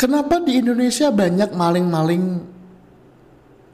kenapa 0.00 0.40
di 0.40 0.56
Indonesia 0.56 1.12
banyak 1.12 1.52
maling-maling 1.52 2.40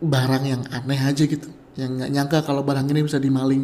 barang 0.03 0.43
yang 0.43 0.63
aneh 0.75 0.99
aja 0.99 1.23
gitu 1.23 1.47
yang 1.79 1.95
nggak 2.03 2.11
nyangka 2.11 2.39
kalau 2.43 2.67
barang 2.67 2.91
ini 2.91 3.07
bisa 3.07 3.23
dimaling 3.23 3.63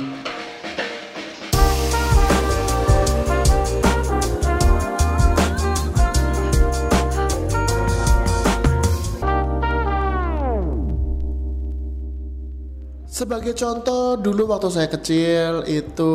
Sebagai 13.13 13.55
contoh, 13.55 14.19
dulu 14.19 14.51
waktu 14.51 14.67
saya 14.73 14.89
kecil 14.91 15.63
itu 15.69 16.13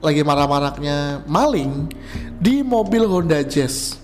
lagi 0.00 0.24
marah-marahnya 0.24 1.28
maling 1.28 1.92
di 2.40 2.64
mobil 2.64 3.04
Honda 3.04 3.44
Jazz. 3.44 4.01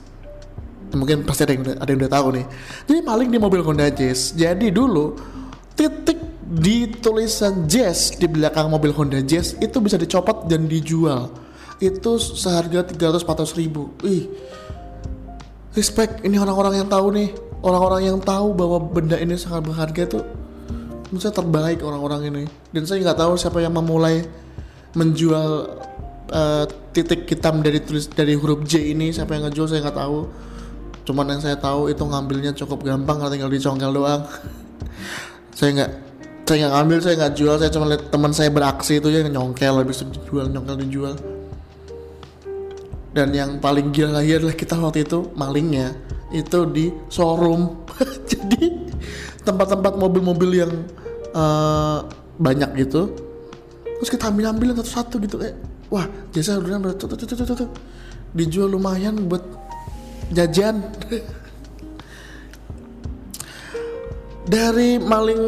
Mungkin 0.92 1.26
pasti 1.28 1.44
ada 1.44 1.52
yang, 1.52 1.64
ada 1.76 1.88
yang 1.88 2.00
udah 2.00 2.12
tahu 2.12 2.28
nih. 2.36 2.46
Jadi 2.88 3.00
maling 3.04 3.28
di 3.32 3.38
mobil 3.40 3.60
Honda 3.60 3.88
Jazz. 3.92 4.32
Jadi 4.32 4.72
dulu 4.72 5.16
titik 5.76 6.18
di 6.48 6.88
tulisan 6.88 7.68
Jazz 7.68 8.16
di 8.16 8.24
belakang 8.24 8.72
mobil 8.72 8.92
Honda 8.96 9.20
Jazz 9.20 9.56
itu 9.60 9.76
bisa 9.84 10.00
dicopot 10.00 10.48
dan 10.48 10.64
dijual. 10.64 11.28
Itu 11.78 12.16
seharga 12.18 12.88
300-400 12.88 13.60
ribu. 13.60 13.92
Ih, 14.02 14.26
respect 15.76 16.24
ini 16.24 16.40
orang-orang 16.40 16.80
yang 16.84 16.88
tahu 16.88 17.12
nih. 17.12 17.30
Orang-orang 17.58 18.06
yang 18.06 18.18
tahu 18.22 18.54
bahwa 18.54 18.78
benda 18.78 19.18
ini 19.18 19.34
sangat 19.34 19.66
berharga 19.66 20.06
itu 20.06 20.22
saya 21.16 21.32
terbaik 21.32 21.80
orang-orang 21.80 22.28
ini 22.28 22.44
dan 22.68 22.84
saya 22.84 23.00
nggak 23.00 23.16
tahu 23.16 23.32
siapa 23.40 23.64
yang 23.64 23.72
memulai 23.72 24.20
menjual 24.92 25.80
uh, 26.28 26.64
titik 26.92 27.24
hitam 27.24 27.64
dari 27.64 27.80
tulis 27.80 28.12
dari 28.12 28.36
huruf 28.36 28.60
J 28.68 28.92
ini 28.92 29.08
siapa 29.08 29.32
yang 29.32 29.48
ngejual 29.48 29.72
saya 29.72 29.80
nggak 29.88 29.96
tahu 29.96 30.28
cuman 31.08 31.32
yang 31.32 31.40
saya 31.40 31.56
tahu 31.56 31.88
itu 31.88 32.04
ngambilnya 32.04 32.52
cukup 32.52 32.84
gampang 32.84 33.16
karena 33.16 33.32
tinggal 33.32 33.48
dicongkel 33.48 33.90
doang. 33.96 34.28
Saya 35.56 35.70
nggak 35.72 35.92
saya 36.44 36.56
nggak 36.60 36.72
ngambil 36.76 36.98
saya 37.00 37.14
nggak 37.16 37.34
jual. 37.34 37.54
Saya 37.56 37.70
cuma 37.72 37.84
lihat 37.88 38.02
teman 38.12 38.32
saya 38.36 38.52
beraksi 38.52 39.00
itu 39.00 39.08
yang 39.08 39.32
nyongkel 39.32 39.80
habis 39.80 40.04
itu 40.04 40.12
dijual 40.20 40.52
nyongkel 40.52 40.76
dijual. 40.84 41.14
Dan 43.16 43.32
yang 43.32 43.56
paling 43.56 43.88
gila 43.88 44.20
lagi 44.20 44.36
adalah 44.36 44.52
kita 44.52 44.76
waktu 44.76 45.08
itu 45.08 45.32
malingnya 45.32 45.96
itu 46.28 46.58
di 46.68 46.92
showroom. 47.08 47.88
Jadi 48.30 48.92
tempat-tempat 49.48 49.96
mobil-mobil 49.96 50.60
yang 50.60 50.72
uh, 51.32 52.04
banyak 52.38 52.86
gitu 52.86 53.10
terus 53.98 54.10
kita 54.14 54.30
ambil 54.30 54.54
ambil 54.54 54.78
satu-satu 54.78 55.14
gitu 55.26 55.36
kayak 55.42 55.58
wah 55.90 56.06
jasa 56.30 56.60
udah 56.62 56.94
tuh. 56.94 57.70
dijual 58.36 58.70
lumayan 58.70 59.26
buat 59.26 59.42
jajan. 60.32 60.84
Dari 64.48 64.96
maling 64.96 65.42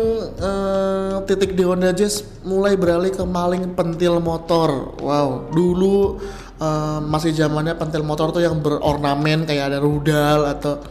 uh, 0.44 1.24
titik 1.24 1.56
di 1.56 1.64
Honda 1.64 1.88
Jazz 1.96 2.20
mulai 2.44 2.76
beralih 2.76 3.08
ke 3.08 3.24
maling 3.24 3.72
pentil 3.72 4.20
motor. 4.20 4.92
Wow 5.00 5.48
dulu 5.48 6.20
uh, 6.60 7.00
masih 7.00 7.32
zamannya 7.32 7.80
pentil 7.80 8.04
motor 8.04 8.28
tuh 8.28 8.44
yang 8.44 8.60
berornamen 8.60 9.48
kayak 9.48 9.72
ada 9.72 9.78
rudal 9.80 10.52
atau 10.52 10.84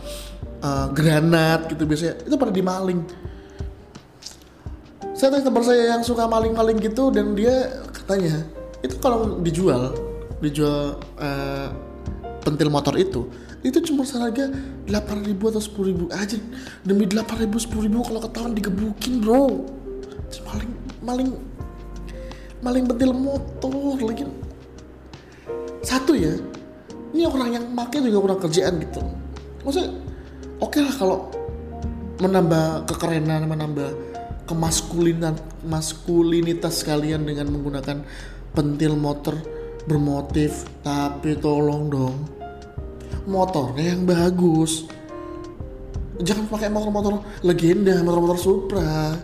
uh, 0.66 0.90
granat 0.90 1.70
gitu 1.70 1.86
biasanya. 1.86 2.18
Itu 2.26 2.34
pada 2.34 2.50
dimaling. 2.50 3.06
Saya 5.14 5.30
tanya 5.30 5.46
teman 5.46 5.64
saya 5.68 5.84
yang 5.94 6.02
suka 6.02 6.26
maling-maling 6.26 6.81
gitu 6.81 7.14
dan 7.14 7.38
dia 7.38 7.84
katanya 7.94 8.42
itu 8.81 8.96
kalau 9.03 9.38
dijual 9.44 9.92
dijual 10.40 10.96
uh, 11.20 11.70
pentil 12.50 12.73
motor 12.73 12.97
itu 12.97 13.30
itu 13.59 13.92
cuma 13.92 14.08
seharga 14.08 14.47
8 14.88 15.28
ribu 15.28 15.52
atau 15.52 15.59
10 15.59 15.92
ribu 15.92 16.05
aja. 16.16 16.39
Demi 16.88 17.03
8 17.03 17.44
ribu 17.44 17.59
10 17.59 17.86
ribu 17.91 18.00
kalau 18.08 18.23
ketahuan 18.23 18.56
digebukin 18.56 19.19
bro. 19.19 19.67
Maling 20.47 20.72
maling 21.03 21.30
maling 22.64 22.86
pentil 22.88 23.11
motor 23.11 24.00
lagi. 24.00 24.24
Satu 25.84 26.16
ya 26.16 26.31
ini 27.12 27.28
orang 27.28 27.50
yang 27.51 27.66
pakai 27.75 28.00
juga 28.00 28.18
kurang 28.24 28.40
kerjaan 28.40 28.74
gitu. 28.79 29.01
Maksudnya 29.68 29.91
oke 30.63 30.72
okay 30.72 30.81
lah 30.88 30.95
kalau 30.95 31.18
menambah 32.24 32.88
kekerenan 32.88 33.44
menambah 33.47 33.90
kemaskulinan 34.47 35.35
maskulinitas 35.68 36.88
kalian 36.88 37.28
dengan 37.28 37.51
menggunakan 37.51 38.07
pentil 38.56 38.95
motor 38.95 39.35
bermotif 39.84 40.68
tapi 40.84 41.38
tolong 41.40 41.88
dong 41.91 42.38
motornya 43.25 43.96
yang 43.96 44.03
bagus. 44.03 44.88
Jangan 46.20 46.52
pakai 46.52 46.68
motor-motor 46.68 47.24
legenda 47.47 48.00
motor-motor 48.03 48.40
Supra. 48.40 49.16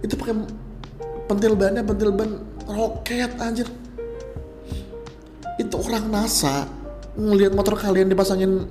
Itu 0.00 0.16
pakai 0.16 0.34
pentil 1.28 1.52
bannya 1.58 1.84
pentil 1.84 2.10
ban 2.14 2.40
roket 2.64 3.32
anjir. 3.40 3.68
Itu 5.60 5.74
orang 5.82 6.08
NASA 6.08 6.64
ngelihat 7.18 7.52
motor 7.52 7.74
kalian 7.74 8.08
dipasangin 8.08 8.64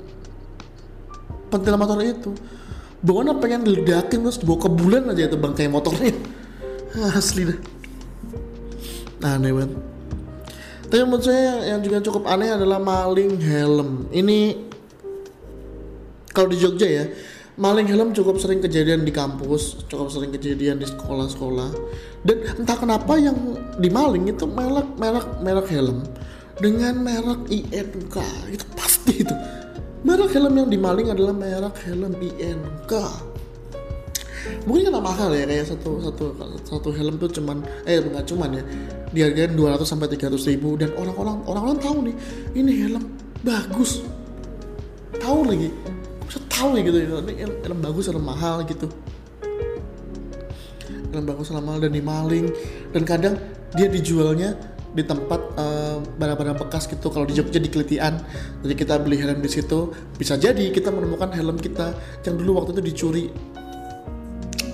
pentil 1.54 1.76
motor 1.78 2.00
itu. 2.02 2.32
Bagaimana 2.98 3.38
pengen 3.38 3.62
diledakin 3.62 4.26
terus 4.26 4.42
dibawa 4.42 4.58
ke 4.66 4.70
bulan 4.74 5.14
aja 5.14 5.30
itu 5.30 5.38
bangkai 5.38 5.70
motornya. 5.70 6.18
Asli 7.20 7.46
deh 7.46 7.78
nah, 9.22 9.38
aneh 9.38 9.52
banget 9.54 9.72
tapi 10.88 11.04
menurut 11.04 11.24
saya 11.28 11.76
yang 11.76 11.84
juga 11.84 12.00
cukup 12.00 12.24
aneh 12.32 12.48
adalah 12.48 12.80
maling 12.80 13.36
helm. 13.44 14.08
Ini 14.08 14.56
kalau 16.32 16.48
di 16.48 16.58
Jogja 16.58 16.88
ya 16.88 17.06
maling 17.60 17.90
helm 17.92 18.14
cukup 18.14 18.40
sering 18.40 18.62
kejadian 18.64 19.04
di 19.04 19.12
kampus 19.12 19.84
cukup 19.90 20.08
sering 20.14 20.32
kejadian 20.32 20.80
di 20.80 20.88
sekolah-sekolah. 20.88 21.70
Dan 22.24 22.64
entah 22.64 22.78
kenapa 22.80 23.20
yang 23.20 23.36
dimaling 23.84 24.32
itu 24.32 24.48
merek 24.48 24.88
merek 24.96 25.28
merek 25.44 25.68
helm 25.68 26.08
dengan 26.64 26.96
merek 27.04 27.52
INK 27.52 28.18
itu 28.48 28.66
pasti 28.80 29.28
itu. 29.28 29.36
Merek 30.08 30.40
helm 30.40 30.56
yang 30.56 30.70
dimaling 30.72 31.12
adalah 31.12 31.36
merek 31.36 31.76
helm 31.84 32.16
INK 32.16 32.94
mungkin 34.68 34.92
karena 34.92 35.02
mahal 35.02 35.30
ya 35.32 35.46
kayak 35.48 35.66
satu 35.72 35.92
satu 36.04 36.26
satu 36.64 36.90
helm 36.92 37.16
tuh 37.22 37.32
cuman 37.32 37.64
eh 37.88 38.04
bukan 38.04 38.24
cuman 38.28 38.50
ya 38.60 38.64
dihargain 39.12 39.56
200 39.56 39.84
sampai 39.88 40.08
300 40.12 40.52
ribu. 40.52 40.76
Dan 40.76 40.92
orang-orang 40.96 41.38
orang-orang 41.48 41.78
tahu 41.80 41.98
nih 42.08 42.16
ini 42.58 42.72
helm 42.84 43.04
bagus. 43.44 44.04
Tahu 45.18 45.40
lagi 45.48 45.70
bisa 46.28 46.40
tahu 46.52 46.76
nih 46.76 46.82
gitu 46.92 46.98
ini 47.00 47.34
helm 47.64 47.80
bagus 47.80 48.12
helm 48.12 48.24
mahal 48.26 48.64
gitu. 48.68 48.88
Helm 51.14 51.24
bagus 51.24 51.48
helm 51.52 51.64
mahal 51.64 51.80
dan 51.80 51.94
dimaling. 51.96 52.52
Dan 52.92 53.04
kadang 53.08 53.36
dia 53.76 53.88
dijualnya 53.88 54.56
di 54.98 55.06
tempat 55.06 55.42
uh, 55.56 56.02
barang-barang 56.18 56.58
bekas 56.58 56.90
gitu. 56.90 57.08
Kalau 57.14 57.24
di 57.24 57.38
Jogja 57.38 57.62
di 57.62 57.70
Kelitian. 57.70 58.20
Jadi 58.66 58.74
kita 58.76 59.00
beli 59.00 59.22
helm 59.22 59.40
di 59.40 59.50
situ 59.52 59.94
bisa 60.18 60.36
jadi 60.36 60.74
kita 60.74 60.92
menemukan 60.92 61.32
helm 61.32 61.56
kita. 61.56 61.96
Yang 62.28 62.36
dulu 62.44 62.52
waktu 62.60 62.72
itu 62.76 62.84
dicuri 62.84 63.24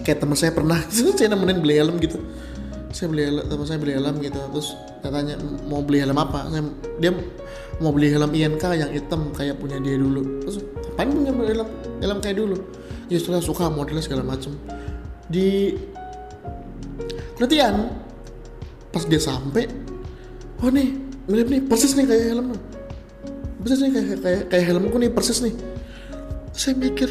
kayak 0.03 0.19
teman 0.19 0.36
saya 0.38 0.52
pernah 0.52 0.78
saya 1.18 1.31
nemenin 1.31 1.64
beli 1.64 1.75
helm 1.80 1.97
gitu. 1.97 2.19
Saya 2.94 3.09
beli 3.09 3.24
helm 3.25 3.47
teman 3.47 3.66
saya 3.66 3.80
beli 3.80 3.94
helm 3.96 4.16
gitu 4.19 4.40
terus 4.52 4.68
katanya 5.02 5.40
mau 5.66 5.81
beli 5.81 6.03
helm 6.03 6.19
apa? 6.19 6.52
Saya 6.52 6.64
dia 7.00 7.12
mau 7.80 7.90
beli 7.96 8.12
helm 8.12 8.31
INK 8.36 8.64
yang 8.78 8.91
hitam 8.91 9.31
kayak 9.34 9.58
punya 9.58 9.80
dia 9.80 9.97
dulu. 9.97 10.44
Terus 10.46 10.62
ngapain 10.94 11.09
punya 11.09 11.31
helm 11.31 11.69
helm 12.03 12.18
kayak 12.19 12.38
dulu? 12.38 12.58
Ya 13.08 13.18
setelah 13.18 13.41
suka 13.41 13.72
modelnya 13.72 14.03
segala 14.03 14.22
macem. 14.28 14.53
Di 15.31 15.74
Kelitian 17.34 17.90
pas 18.94 19.09
dia 19.09 19.18
sampai 19.18 19.66
oh 20.62 20.70
nih 20.70 20.94
mirip 21.25 21.50
nih 21.50 21.62
persis 21.66 21.97
nih 21.97 22.06
kayak 22.06 22.25
helm 22.30 22.53
persis 23.58 23.80
nih 23.81 23.90
kayak 23.90 24.20
kayak 24.22 24.41
kayak 24.53 24.66
helmku 24.70 24.96
nih 25.02 25.09
persis 25.09 25.41
nih. 25.41 25.56
Saya 26.53 26.78
mikir 26.78 27.09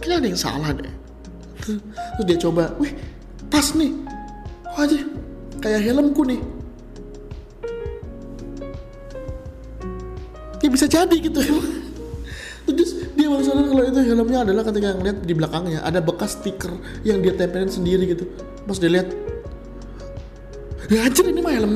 kayaknya 0.00 0.16
ada 0.24 0.28
yang 0.32 0.40
salah 0.40 0.72
deh 0.72 1.07
terus 1.76 2.24
dia 2.24 2.38
coba 2.40 2.72
wih 2.80 2.92
pas 3.52 3.66
nih. 3.76 3.92
Aja? 4.78 4.98
Kayak 5.58 5.90
helmku 5.90 6.22
nih. 6.22 6.38
Ya 10.62 10.68
bisa 10.70 10.86
jadi 10.86 11.16
gitu. 11.18 11.40
Terus 12.68 12.92
dia 13.16 13.26
baru 13.26 13.42
sadar 13.42 13.64
kalau 13.64 13.84
itu 13.88 14.00
helmnya 14.04 14.38
adalah 14.44 14.62
ketika 14.68 14.88
ngeliat 14.94 15.18
di 15.24 15.32
belakangnya 15.32 15.80
ada 15.80 15.98
bekas 16.04 16.36
stiker 16.36 16.70
yang 17.02 17.24
dia 17.24 17.32
tempelin 17.34 17.72
sendiri 17.72 18.12
gitu. 18.12 18.28
Pas 18.68 18.76
dia 18.76 18.92
lihat 18.92 19.08
ya 20.88 21.04
anjir 21.08 21.26
ini 21.26 21.40
mah 21.40 21.52
helm 21.52 21.72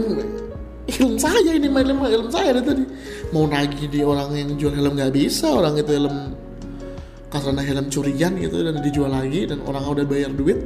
helm 0.89 1.15
saya 1.21 1.53
ini 1.57 1.69
mah 1.73 1.81
helm 1.83 1.99
helm 2.05 2.29
saya 2.31 2.55
dari 2.55 2.67
tadi. 2.69 2.85
Mau 3.33 3.49
nagih 3.49 3.89
di 3.89 4.01
orang 4.05 4.31
yang 4.37 4.55
jual 4.61 4.75
helm 4.77 4.95
nggak 4.95 5.13
bisa 5.17 5.49
orang 5.49 5.81
itu 5.81 5.91
helm 5.97 6.37
karena 7.41 7.63
helm 7.65 7.87
curian 7.89 8.33
gitu 8.37 8.61
dan 8.61 8.77
dijual 8.85 9.09
lagi 9.09 9.49
dan 9.49 9.65
orang 9.65 9.89
udah 9.89 10.05
bayar 10.05 10.29
duit 10.37 10.61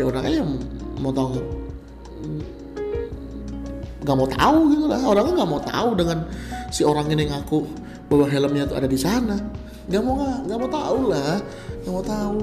ya 0.00 0.08
orangnya 0.08 0.40
mau 1.00 1.12
tahu. 1.12 1.36
Nggak 4.00 4.16
mau 4.16 4.28
tahu 4.28 4.58
gitu 4.72 4.84
lah. 4.88 5.00
Orangnya 5.04 5.32
nggak 5.42 5.50
mau 5.50 5.62
tahu 5.62 5.88
dengan 5.96 6.18
si 6.72 6.82
orang 6.84 7.12
ini 7.12 7.28
ngaku 7.28 7.68
bahwa 8.08 8.24
helmnya 8.28 8.64
tuh 8.68 8.76
ada 8.80 8.88
di 8.88 8.96
sana. 8.96 9.36
Nggak 9.88 10.02
mau 10.04 10.14
nggak 10.48 10.58
mau 10.60 10.70
tahu 10.70 10.98
lah. 11.12 11.36
Nggak 11.84 11.92
mau 11.92 12.04
tahu. 12.04 12.42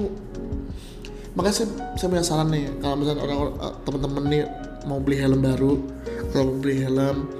Makanya 1.38 1.54
saya, 1.54 1.68
saya 1.94 2.08
punya 2.10 2.24
saran 2.26 2.48
nih 2.50 2.66
kalau 2.82 2.98
misalnya 2.98 3.22
orang 3.22 3.38
uh, 3.62 3.74
teman-teman 3.86 4.22
nih 4.26 4.42
mau 4.90 4.98
beli 4.98 5.16
helm 5.22 5.38
baru 5.38 5.78
kalau 6.34 6.50
beli 6.58 6.82
helm 6.82 7.30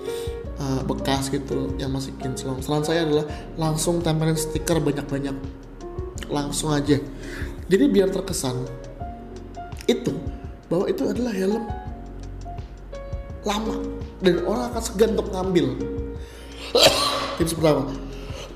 uh, 0.59 0.83
bekas 0.85 1.31
gitu 1.31 1.75
yang 1.79 1.95
masih 1.95 2.15
kinclong. 2.19 2.61
Saran 2.61 2.85
saya 2.85 3.07
adalah 3.07 3.27
langsung 3.55 4.03
tempelin 4.03 4.37
stiker 4.37 4.83
banyak-banyak. 4.83 5.35
Langsung 6.29 6.75
aja. 6.75 7.01
Jadi 7.69 7.85
biar 7.89 8.13
terkesan 8.13 8.65
itu 9.89 10.13
bahwa 10.69 10.85
itu 10.91 11.03
adalah 11.09 11.33
helm 11.33 11.65
lama. 13.47 13.77
Dan 14.19 14.43
orang 14.45 14.75
akan 14.75 14.83
segan 14.83 15.15
untuk 15.15 15.31
ngambil. 15.31 15.67
Tips 17.39 17.55
pertama. 17.55 17.87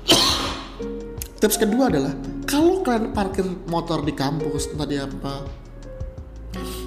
Tips 1.41 1.57
kedua 1.57 1.87
adalah 1.87 2.13
kalau 2.43 2.83
kalian 2.83 3.15
parkir 3.15 3.47
motor 3.71 4.03
di 4.03 4.13
kampus 4.13 4.69
entah 4.75 4.85
di 4.85 4.99
apa 4.99 5.47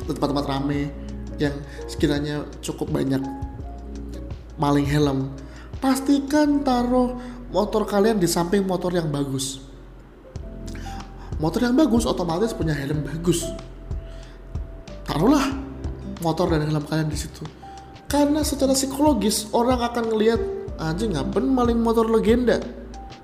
tempat-tempat 0.07 0.47
rame 0.47 0.93
yang 1.43 1.53
sekiranya 1.91 2.47
cukup 2.62 2.95
banyak 2.95 3.19
maling 4.56 4.88
helm 4.88 5.32
pastikan 5.79 6.64
taruh 6.64 7.17
motor 7.53 7.85
kalian 7.85 8.19
di 8.19 8.29
samping 8.29 8.64
motor 8.64 8.91
yang 8.93 9.08
bagus. 9.12 9.62
Motor 11.37 11.69
yang 11.69 11.76
bagus 11.76 12.08
otomatis 12.08 12.56
punya 12.56 12.73
helm 12.73 13.05
bagus. 13.05 13.44
Taruhlah 15.05 15.53
motor 16.25 16.49
dan 16.49 16.64
helm 16.64 16.85
kalian 16.88 17.12
di 17.12 17.19
situ. 17.19 17.44
Karena 18.08 18.41
secara 18.41 18.73
psikologis 18.73 19.53
orang 19.53 19.82
akan 19.85 20.05
ngelihat 20.14 20.41
aja 20.81 21.05
ngapain 21.05 21.44
maling 21.44 21.81
motor 21.82 22.09
legenda? 22.09 22.62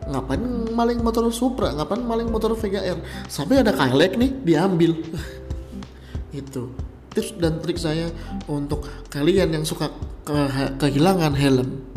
Ngapain 0.03 0.43
maling 0.75 1.01
motor 1.01 1.31
Supra? 1.31 1.73
Ngapain 1.73 2.03
maling 2.03 2.29
motor 2.29 2.53
VGR 2.59 2.99
sampai 3.31 3.63
ada 3.63 3.73
Kailek 3.73 4.19
nih 4.19 4.31
diambil. 4.45 4.99
Itu 6.35 6.92
tips 7.13 7.37
dan 7.39 7.61
trik 7.61 7.77
saya 7.77 8.09
untuk 8.49 8.89
kalian 9.13 9.53
yang 9.53 9.65
suka 9.69 9.93
ke 10.25 10.37
kehilangan 10.81 11.37
helm 11.37 11.92